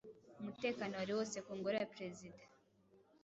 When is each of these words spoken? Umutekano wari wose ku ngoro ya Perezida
Umutekano 0.39 0.93
wari 0.95 1.13
wose 1.17 1.37
ku 1.45 1.51
ngoro 1.57 1.75
ya 1.81 1.89
Perezida 1.95 2.43